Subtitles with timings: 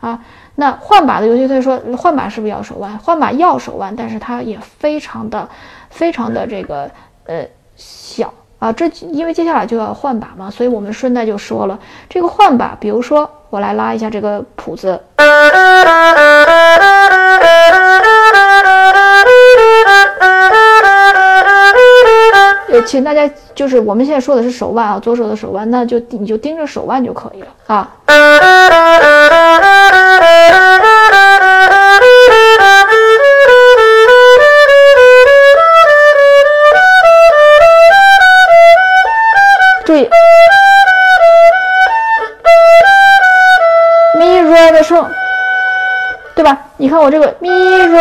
[0.00, 0.18] 啊，
[0.54, 2.96] 那换把的游戏同学说换把是不是要手腕？
[2.98, 5.48] 换把要手腕，但是它也非常的、
[5.90, 6.90] 非常的这个
[7.26, 7.44] 呃
[7.76, 8.72] 小啊。
[8.72, 12.76] 这因为接下来就要换把嘛，所以我们顺带就说了这个换把。
[12.80, 14.98] 比如说，我来拉一下这个谱子。
[22.86, 27.88] 请大家就是我们现在说的是手腕啊，左手的手腕，那就你就盯着手腕就可以了啊。
[39.90, 40.08] 注意，
[44.16, 45.04] 咪瑞的声，
[46.36, 46.64] 对吧？
[46.76, 48.00] 你看我这个咪瑞，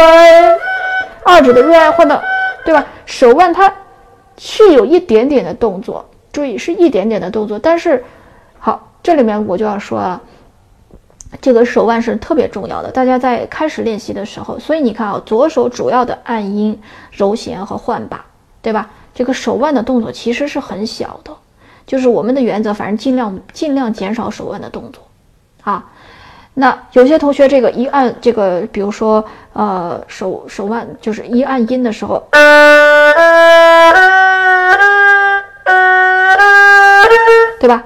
[1.23, 2.21] 二指的瑞换到，
[2.63, 2.85] 对吧？
[3.07, 3.73] 手腕它。
[4.37, 8.05] 是有一点点的动作，注意是一点点的动作，但是
[8.59, 10.21] 好，这里面我就要说啊，
[11.41, 12.91] 这个手腕是特别重要的。
[12.91, 16.79] 大家在开始练习的时候，所以你看啊，左手主要的按音、
[17.11, 18.23] 揉弦和换把，
[18.61, 18.91] 对吧？
[19.11, 21.35] 这个手腕的动作其实是很小的，
[21.89, 25.01] 就是我们的原则，反正尽量尽量减少手腕的动作
[25.63, 25.83] 啊。
[26.53, 32.23] 那有些同学这个一按这个，比如说呃手手腕就是一按音的时候。
[37.59, 37.83] 对吧？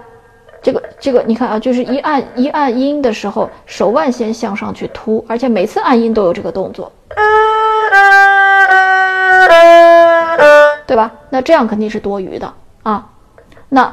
[0.62, 6.92] 这个这个，你看啊，就是一按一按音的时候，手腕先向上去凸，而且每次按音都有这个动作，
[10.86, 11.10] 对吧？
[11.30, 13.08] 那这样肯定是多余的啊。
[13.70, 13.92] 那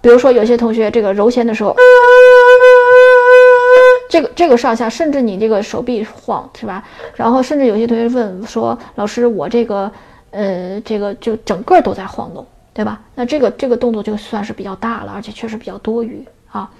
[0.00, 1.76] 比如说有些同学这个揉弦的时候，
[4.08, 6.82] 这个这个上下，甚至你这个手臂晃，是吧？
[7.14, 9.90] 然后甚至有些同学问说，老师，我这个
[10.30, 12.46] 呃，这个就整个都在晃动。
[12.74, 13.00] 对吧？
[13.16, 16.70] 那这个这个动作就算是比较大了，而且确实比较多余啊。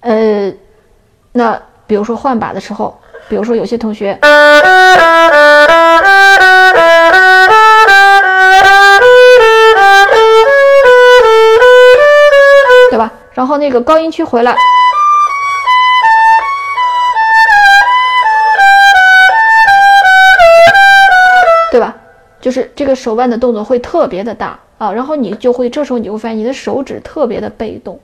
[0.00, 0.50] 呃，
[1.32, 2.98] 那比如说换把的时候，
[3.28, 4.18] 比如说有些同学，
[13.34, 14.54] 然后那个高音区回来，
[21.70, 21.96] 对吧？
[22.40, 24.58] 就是这个手腕的动作会特别的大。
[24.78, 28.00] 啊，然后你就会这时候你会发现你的手指特别的被动，